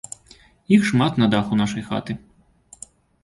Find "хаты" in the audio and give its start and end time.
1.89-2.13